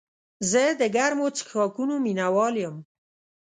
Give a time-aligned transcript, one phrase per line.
[0.51, 2.75] زه د ګرمو څښاکونو مینه وال یم.